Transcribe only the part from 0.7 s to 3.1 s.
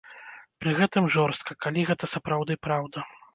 гэтым жорстка, калі гэта сапраўды праўда.